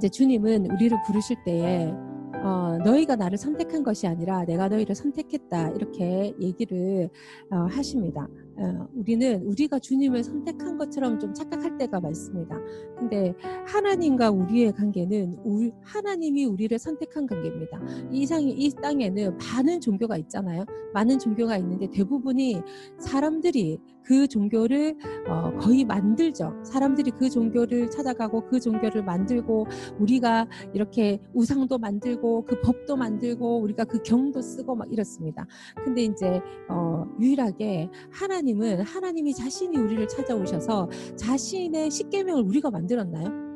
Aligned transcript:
이제 0.00 0.08
주님은 0.08 0.70
우리를 0.70 0.96
부르실 1.06 1.36
때에 1.44 1.92
어, 2.42 2.78
너희가 2.82 3.16
나를 3.16 3.36
선택한 3.36 3.82
것이 3.82 4.06
아니라 4.06 4.46
내가 4.46 4.66
너희를 4.68 4.94
선택했다 4.94 5.72
이렇게 5.72 6.34
얘기를 6.40 7.10
어, 7.50 7.56
하십니다. 7.68 8.26
어, 8.56 8.88
우리는 8.94 9.42
우리가 9.42 9.78
주님을 9.78 10.24
선택한 10.24 10.78
것처럼 10.78 11.18
좀 11.18 11.34
착각할 11.34 11.76
때가 11.76 12.00
많습니다. 12.00 12.58
근데 12.98 13.34
하나님과 13.66 14.30
우리의 14.30 14.72
관계는 14.72 15.40
우리, 15.44 15.70
하나님이 15.82 16.46
우리를 16.46 16.78
선택한 16.78 17.26
관계입니다. 17.26 17.78
이, 18.10 18.24
상, 18.24 18.40
이 18.42 18.70
땅에는 18.70 19.36
많은 19.36 19.82
종교가 19.82 20.16
있잖아요. 20.16 20.64
많은 20.94 21.18
종교가 21.18 21.58
있는데 21.58 21.90
대부분이 21.90 22.62
사람들이 22.98 23.78
그 24.10 24.26
종교를 24.26 24.96
어, 25.28 25.56
거의 25.60 25.84
만들죠. 25.84 26.52
사람들이 26.64 27.12
그 27.12 27.30
종교를 27.30 27.90
찾아가고 27.90 28.44
그 28.48 28.58
종교를 28.58 29.04
만들고 29.04 29.68
우리가 30.00 30.48
이렇게 30.74 31.20
우상도 31.32 31.78
만들고 31.78 32.44
그 32.44 32.60
법도 32.60 32.96
만들고 32.96 33.60
우리가 33.60 33.84
그 33.84 34.02
경도 34.02 34.42
쓰고 34.42 34.74
막 34.74 34.92
이렇습니다. 34.92 35.46
근데 35.84 36.02
이제 36.02 36.40
어, 36.68 37.06
유일하게 37.20 37.88
하나님은 38.10 38.80
하나님이 38.80 39.32
자신이 39.32 39.76
우리를 39.76 40.08
찾아오셔서 40.08 40.88
자신의 41.14 41.92
십계명을 41.92 42.42
우리가 42.42 42.72
만들었나요? 42.72 43.49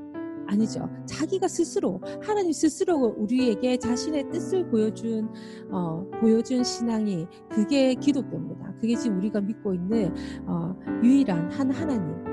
아니죠. 0.55 0.89
자기가 1.07 1.49
스스로 1.49 2.01
하나님 2.23 2.53
스스로 2.53 3.15
우리에게 3.19 3.77
자신의 3.77 4.31
뜻을 4.31 4.69
보여준 4.71 5.29
어, 5.71 6.05
보여준 6.21 6.65
신앙이 6.65 7.27
그게 7.51 7.95
기독교입니다. 7.95 8.75
그게 8.81 8.97
지금 8.97 9.19
우리가 9.19 9.41
믿고 9.41 9.75
있는 9.75 10.15
어, 10.47 10.75
유일한 11.03 11.51
한 11.51 11.71
하나님. 11.71 12.24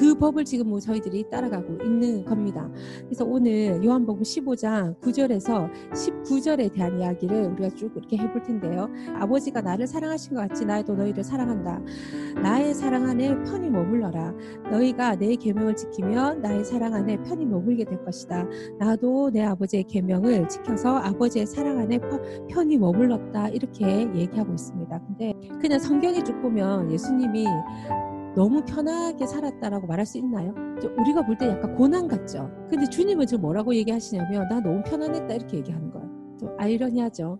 그 0.00 0.14
법을 0.14 0.46
지금 0.46 0.70
뭐 0.70 0.80
저희들이 0.80 1.28
따라가고 1.28 1.84
있는 1.84 2.24
겁니다. 2.24 2.66
그래서 3.04 3.22
오늘 3.26 3.84
요한복음 3.84 4.22
15장 4.22 4.98
9절에서 4.98 5.70
19절에 5.92 6.72
대한 6.72 6.98
이야기를 6.98 7.48
우리가 7.48 7.68
쭉 7.74 7.92
이렇게 7.94 8.16
해볼 8.16 8.42
텐데요. 8.42 8.88
아버지가 9.16 9.60
나를 9.60 9.86
사랑하신 9.86 10.36
것 10.36 10.48
같이 10.48 10.64
나도 10.64 10.94
너희를 10.94 11.22
사랑한다. 11.22 11.82
나의 12.42 12.72
사랑 12.72 13.10
안에 13.10 13.42
편히 13.42 13.68
머물러라. 13.68 14.32
너희가 14.70 15.16
내 15.16 15.36
계명을 15.36 15.76
지키면 15.76 16.40
나의 16.40 16.64
사랑 16.64 16.94
안에 16.94 17.18
편히 17.24 17.44
머물게 17.44 17.84
될 17.84 18.02
것이다. 18.02 18.46
나도 18.78 19.30
내 19.30 19.42
아버지의 19.44 19.84
계명을 19.84 20.48
지켜서 20.48 20.96
아버지의 20.96 21.44
사랑 21.44 21.76
안에 21.78 22.00
편히 22.48 22.78
머물렀다. 22.78 23.50
이렇게 23.50 24.08
얘기하고 24.14 24.54
있습니다. 24.54 24.98
근데 25.08 25.34
그냥 25.60 25.78
성경에 25.78 26.24
쭉 26.24 26.40
보면 26.40 26.90
예수님이 26.90 27.44
너무 28.36 28.64
편하게 28.64 29.26
살았다라고 29.26 29.86
말할 29.86 30.06
수 30.06 30.18
있나요? 30.18 30.54
우리가 30.98 31.22
볼 31.26 31.36
때 31.36 31.48
약간 31.48 31.74
고난 31.74 32.06
같죠. 32.06 32.50
근데 32.68 32.88
주님은 32.88 33.26
지금 33.26 33.42
뭐라고 33.42 33.74
얘기하시냐면 33.74 34.48
나 34.48 34.60
너무 34.60 34.82
편안했다 34.84 35.34
이렇게 35.34 35.58
얘기하는 35.58 35.90
거예요. 35.90 36.08
좀 36.38 36.50
아이러니하죠. 36.58 37.38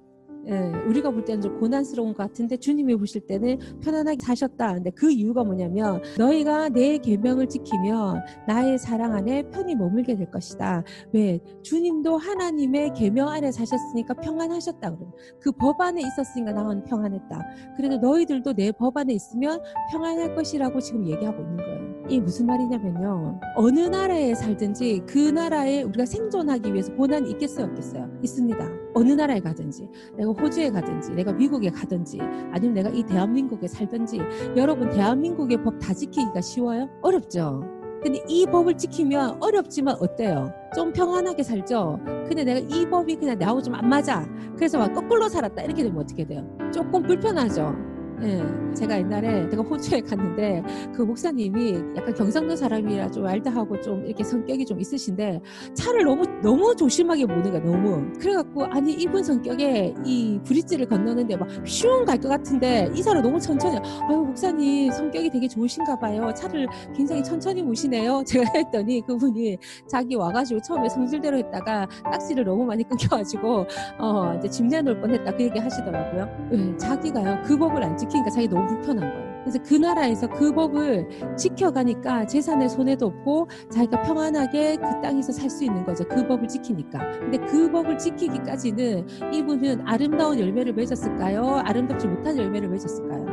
예, 0.49 0.73
우리가 0.89 1.11
볼 1.11 1.25
때는 1.25 1.41
좀 1.43 1.59
고난스러운 1.61 2.15
것 2.15 2.23
같은데 2.23 2.57
주님이 2.57 2.97
보실 2.97 3.21
때는 3.27 3.59
편안하게 3.83 4.19
사셨다. 4.23 4.75
근데 4.75 4.91
그 4.91 5.11
이유가 5.11 5.45
뭐냐면 5.45 6.03
너희가 6.19 6.71
내 6.71 6.99
계명을 6.99 7.49
지키면 7.49 8.21
나의 8.49 8.79
사랑 8.79 9.15
안에 9.15 9.43
편히 9.51 9.75
머물게 9.75 10.17
될 10.17 10.31
것이다. 10.31 10.83
왜? 11.13 11.39
주님도 11.63 12.17
하나님의 12.17 12.95
계명 12.95 13.29
안에 13.29 13.53
사셨으니까 13.53 14.15
평안하셨다. 14.15 14.91
그러면 14.97 15.13
그법 15.41 15.81
안에 15.81 16.01
있었으니까 16.01 16.53
나는 16.53 16.83
평안했다. 16.85 17.47
그래도 17.77 17.99
너희들도 17.99 18.55
내 18.55 18.71
법 18.81 18.97
안에 18.97 19.13
있으면 19.13 19.61
평안할 19.93 20.35
것이라고 20.35 20.81
지금 20.81 21.07
얘기하고 21.07 21.43
있는 21.43 21.57
거예요. 21.59 21.80
이 22.09 22.21
무슨 22.21 22.47
말이냐면요. 22.47 23.41
어느 23.57 23.81
나라에 23.81 24.35
살든지 24.35 25.03
그 25.07 25.19
나라에 25.19 25.83
우리가 25.83 26.05
생존하기 26.07 26.73
위해서 26.73 26.93
고난이 26.95 27.31
있겠어요, 27.33 27.67
없겠어요? 27.67 28.11
있습니다. 28.23 28.69
어느 28.95 29.13
나라에 29.13 29.41
가든지, 29.41 29.89
내가 30.17 30.33
호주에 30.33 30.71
가든지, 30.71 31.13
내가 31.13 31.33
미국에 31.33 31.71
가든지, 31.71 32.19
아니면 32.53 32.75
내가 32.75 32.89
이 32.91 33.03
대한민국에 33.05 33.69
살든지, 33.69 34.21
여러분 34.57 34.91
대한민국의 34.91 35.63
법 35.63 35.79
다 35.81 35.95
지키기가 35.95 36.41
쉬워요? 36.41 36.89
어렵죠. 37.03 37.63
근데 38.03 38.23
이 38.29 38.45
법을 38.47 38.77
지키면 38.77 39.37
어렵지만 39.41 39.97
어때요? 40.01 40.51
좀 40.75 40.93
평안하게 40.93 41.43
살죠? 41.43 42.01
근데 42.27 42.45
내가 42.45 42.59
이 42.61 42.87
법이 42.89 43.17
그냥 43.17 43.39
나하고 43.39 43.61
좀안 43.63 43.89
맞아. 43.89 44.27
그래서 44.57 44.79
막 44.79 44.93
거꾸로 44.95 45.29
살았다. 45.29 45.63
이렇게 45.63 45.83
되면 45.83 45.99
어떻게 45.99 46.25
돼요? 46.27 46.47
조금 46.73 47.03
불편하죠? 47.03 47.75
예, 48.23 48.43
제가 48.75 48.99
옛날에 48.99 49.49
제가 49.49 49.63
호주에 49.63 50.01
갔는데 50.03 50.63
그 50.95 51.03
목사님이 51.03 51.79
약간 51.97 52.13
경상도 52.15 52.55
사람이라 52.57 53.11
좀 53.11 53.27
알다하고 53.27 53.81
좀 53.81 54.05
이렇게 54.07 54.23
성격이 54.25 54.65
좀 54.67 54.79
있으신데 54.81 55.41
차를 55.75 56.05
너무 56.05 56.25
너무 56.43 56.75
조심하게 56.77 57.25
모는 57.27 57.51
거야 57.51 57.63
너무. 57.63 58.13
그래갖고 58.21 58.65
아니 58.65 58.93
이분 58.93 59.23
성격에 59.25 59.95
이 60.05 60.39
브릿지를 60.45 60.87
건너는데 60.87 61.37
막 61.37 61.49
슝 61.67 62.05
갈 62.05 62.21
것 62.21 62.29
같은데 62.29 62.91
이 62.95 63.03
사람 63.03 63.23
너무 63.23 63.39
천천히 63.41 63.79
아유 63.79 64.19
목사님 64.19 64.91
성격이 64.93 65.31
되게 65.31 65.49
좋으신가 65.49 65.99
봐요. 65.99 66.33
차를 66.35 66.67
굉장히 66.95 67.23
천천히 67.23 67.63
모시네요. 67.63 68.23
제가 68.27 68.45
했더니 68.55 69.01
그분이 69.07 69.57
자기 69.87 70.15
와가지고 70.17 70.61
처음에 70.63 70.89
성질대로 70.89 71.39
했다가 71.39 71.87
딱지를 72.05 72.45
너무 72.45 72.65
많이 72.67 72.85
끊겨가지고 72.85 73.67
어 73.99 74.35
이제 74.39 74.49
집 74.49 74.67
내놓을 74.67 75.01
뻔했다 75.01 75.33
그 75.37 75.43
얘기 75.45 75.59
하시더라고요. 75.59 76.49
네, 76.51 76.77
자기가요 76.77 77.43
그 77.45 77.57
법을 77.57 77.83
안 77.83 77.97
지키 77.97 78.10
지키니까 78.11 78.31
자기 78.31 78.49
너무 78.49 78.67
불편한 78.67 79.13
거예요. 79.13 79.31
그래서 79.41 79.59
그 79.65 79.75
나라에서 79.75 80.29
그 80.29 80.53
법을 80.53 81.09
지켜가니까 81.37 82.27
재산에 82.27 82.69
손해도 82.69 83.07
없고 83.07 83.49
자기가 83.71 84.03
평안하게 84.03 84.77
그 84.77 85.01
땅에서 85.01 85.33
살 85.33 85.49
수 85.51 85.65
있는 85.65 85.85
거죠. 85.85 86.07
그 86.07 86.27
법을 86.27 86.47
지키니까. 86.47 86.99
근데 87.19 87.39
그 87.39 87.71
법을 87.71 87.99
지키기까지는 87.99 89.07
이분은 89.33 89.81
아름다운 89.87 90.39
열매를 90.39 90.73
맺었을까요? 90.75 91.63
아름답지 91.65 92.07
못한 92.07 92.37
열매를 92.39 92.69
맺었을까요? 92.69 93.27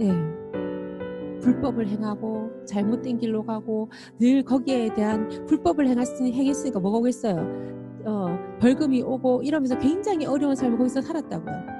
예. 0.00 0.08
네. 0.12 0.30
불법을 1.40 1.88
행하고 1.88 2.50
잘못된 2.66 3.16
길로 3.18 3.42
가고 3.44 3.88
늘 4.18 4.42
거기에 4.42 4.92
대한 4.94 5.26
불법을 5.46 5.86
행했으니 5.88 6.32
행했으니까 6.32 6.78
뭐가 6.80 6.98
오겠어요? 6.98 7.36
어, 8.04 8.26
벌금이 8.60 9.02
오고 9.02 9.42
이러면서 9.42 9.78
굉장히 9.78 10.26
어려운 10.26 10.54
삶을 10.54 10.76
거기서 10.76 11.00
살았다고요. 11.00 11.79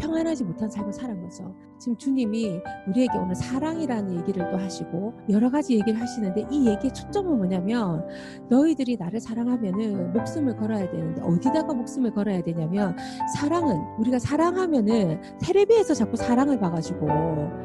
평안하지 0.00 0.44
못한 0.44 0.68
삶을 0.70 0.92
살은 0.92 1.22
거죠. 1.22 1.54
지금 1.80 1.96
주님이 1.96 2.60
우리에게 2.88 3.18
오늘 3.18 3.34
사랑이라는 3.34 4.20
얘기를 4.20 4.50
또 4.50 4.58
하시고 4.58 5.14
여러 5.30 5.50
가지 5.50 5.74
얘기를 5.74 6.00
하시는데 6.00 6.46
이 6.50 6.66
얘기의 6.68 6.92
초점은 6.92 7.36
뭐냐면 7.38 8.06
너희들이 8.48 8.96
나를 8.96 9.20
사랑하면은 9.20 10.12
목숨을 10.12 10.56
걸어야 10.56 10.88
되는데 10.90 11.22
어디다가 11.22 11.72
목숨을 11.72 12.12
걸어야 12.12 12.42
되냐면 12.42 12.96
사랑은 13.36 13.76
우리가 13.98 14.18
사랑하면은 14.18 15.20
테레비에서 15.40 15.94
자꾸 15.94 16.16
사랑을 16.16 16.58
봐가지고 16.60 17.06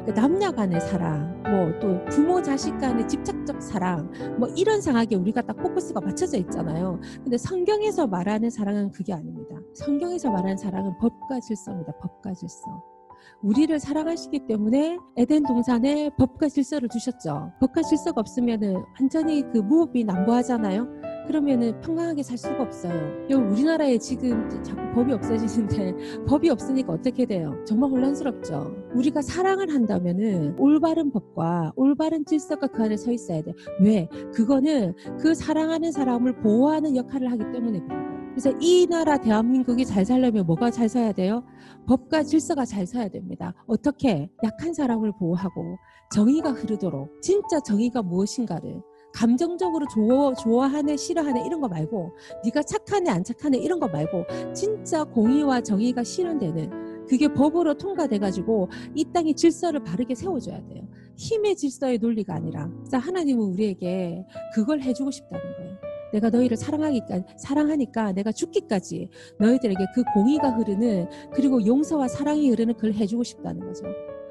그 0.06 0.14
남녀 0.14 0.50
간의 0.50 0.80
사랑 0.80 1.42
뭐 1.42 1.66
또 1.80 2.04
부모 2.06 2.42
자식 2.42 2.78
간의 2.78 3.06
집착적 3.08 3.60
사랑 3.62 4.10
뭐 4.38 4.48
이런 4.56 4.80
상하게 4.80 5.16
우리가 5.16 5.42
딱 5.42 5.56
포커스가 5.56 6.00
맞춰져 6.00 6.38
있잖아요. 6.38 7.00
근데 7.22 7.36
성경에서 7.36 8.06
말하는 8.06 8.50
사랑은 8.50 8.90
그게 8.90 9.12
아닙니다. 9.12 9.56
성경에서 9.74 10.30
말하는 10.30 10.56
사랑은 10.56 10.96
법과 10.98 11.40
질서입니다. 11.40 11.92
법과 12.00 12.34
질서. 12.34 12.95
우리를 13.42 13.78
사랑하시기 13.78 14.46
때문에 14.46 14.98
에덴 15.16 15.42
동산에 15.44 16.10
법과 16.18 16.48
질서를 16.48 16.88
두셨죠. 16.88 17.52
법과 17.60 17.82
질서가 17.82 18.20
없으면은 18.20 18.76
완전히 18.98 19.42
그 19.52 19.58
무업이 19.58 20.04
난무하잖아요. 20.04 21.06
그러면은 21.26 21.80
평강하게 21.80 22.22
살 22.22 22.38
수가 22.38 22.62
없어요. 22.62 23.26
여기 23.30 23.44
우리나라에 23.44 23.98
지금 23.98 24.48
자꾸 24.62 24.80
법이 24.94 25.12
없어지는데 25.12 25.94
법이 26.26 26.48
없으니까 26.50 26.92
어떻게 26.92 27.26
돼요? 27.26 27.54
정말 27.66 27.90
혼란스럽죠. 27.90 28.74
우리가 28.94 29.22
사랑을 29.22 29.74
한다면은 29.74 30.54
올바른 30.58 31.10
법과 31.10 31.72
올바른 31.76 32.24
질서가 32.24 32.68
그 32.68 32.82
안에 32.82 32.96
서 32.96 33.10
있어야 33.10 33.42
돼. 33.42 33.52
왜? 33.80 34.08
그거는 34.32 34.94
그 35.18 35.34
사랑하는 35.34 35.90
사람을 35.92 36.40
보호하는 36.40 36.96
역할을 36.96 37.30
하기 37.32 37.52
때문에 37.52 37.80
그래요. 37.80 38.15
그래서 38.36 38.52
이 38.60 38.86
나라 38.86 39.16
대한민국이 39.16 39.86
잘 39.86 40.04
살려면 40.04 40.44
뭐가 40.44 40.70
잘 40.70 40.90
서야 40.90 41.12
돼요? 41.12 41.42
법과 41.86 42.22
질서가 42.22 42.66
잘 42.66 42.86
서야 42.86 43.08
됩니다. 43.08 43.54
어떻게? 43.66 44.28
약한 44.44 44.74
사람을 44.74 45.12
보호하고 45.18 45.78
정의가 46.12 46.52
흐르도록 46.52 47.22
진짜 47.22 47.58
정의가 47.60 48.02
무엇인가를 48.02 48.82
감정적으로 49.14 49.86
좋아, 49.88 50.34
좋아하네 50.34 50.98
싫어하네 50.98 51.46
이런 51.46 51.62
거 51.62 51.68
말고 51.68 52.12
네가 52.44 52.62
착하네 52.62 53.08
안 53.08 53.24
착하네 53.24 53.56
이런 53.56 53.80
거 53.80 53.88
말고 53.88 54.24
진짜 54.52 55.02
공의와 55.02 55.62
정의가 55.62 56.04
실현되는 56.04 57.06
그게 57.06 57.28
법으로 57.28 57.78
통과돼 57.78 58.18
가지고 58.18 58.68
이 58.94 59.02
땅의 59.14 59.32
질서를 59.32 59.82
바르게 59.82 60.14
세워줘야 60.14 60.62
돼요. 60.66 60.86
힘의 61.16 61.56
질서의 61.56 61.96
논리가 61.96 62.34
아니라. 62.34 62.70
하나님은 62.92 63.46
우리에게 63.46 64.26
그걸 64.52 64.82
해주고 64.82 65.10
싶다는 65.10 65.42
거예요. 65.56 65.65
내가 66.12 66.30
너희를 66.30 66.56
사랑하니까 66.56 67.20
사랑하니까 67.36 68.12
내가 68.12 68.32
죽기까지 68.32 69.08
너희들에게 69.38 69.84
그 69.94 70.02
공의가 70.14 70.50
흐르는 70.50 71.08
그리고 71.32 71.64
용서와 71.64 72.08
사랑이 72.08 72.48
흐르는 72.50 72.74
그걸 72.74 72.92
해주고 72.94 73.24
싶다는 73.24 73.66
거죠. 73.66 73.84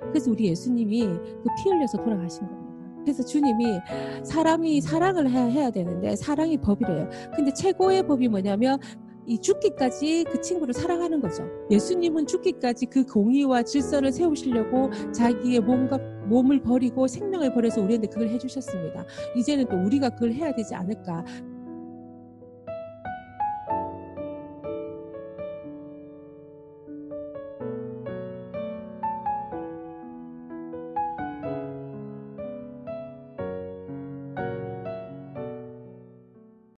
그래서 0.09 0.31
우리 0.31 0.45
예수님이 0.45 1.01
그 1.05 1.49
피 1.63 1.69
흘려서 1.69 1.97
돌아가신 1.97 2.47
겁니다. 2.47 2.65
그래서 3.01 3.23
주님이 3.23 3.79
사람이 4.23 4.81
사랑을 4.81 5.29
해야, 5.29 5.45
해야 5.45 5.69
되는데 5.69 6.15
사랑이 6.15 6.57
법이래요. 6.57 7.09
근데 7.35 7.53
최고의 7.53 8.07
법이 8.07 8.27
뭐냐면 8.29 8.79
이 9.27 9.39
죽기까지 9.39 10.25
그 10.29 10.39
친구를 10.41 10.73
사랑하는 10.73 11.19
거죠. 11.19 11.47
예수님은 11.71 12.27
죽기까지 12.27 12.85
그 12.87 13.03
공의와 13.05 13.63
질서를 13.63 14.11
세우시려고 14.11 14.91
자기의 15.11 15.61
몸과 15.61 15.97
몸을 16.27 16.61
버리고 16.61 17.07
생명을 17.07 17.53
버려서 17.53 17.81
우리한테 17.81 18.07
그걸 18.07 18.29
해주셨습니다. 18.29 19.05
이제는 19.35 19.67
또 19.67 19.77
우리가 19.77 20.09
그걸 20.09 20.31
해야 20.33 20.53
되지 20.53 20.73
않을까. 20.75 21.23